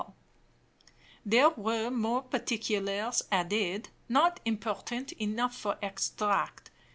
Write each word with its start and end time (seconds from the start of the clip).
There 1.23 1.51
were 1.51 1.91
more 1.91 2.23
particulars 2.23 3.21
added, 3.31 3.89
not 4.09 4.39
important 4.45 5.11
enough 5.21 5.55
for 5.55 5.77
extract. 5.79 6.71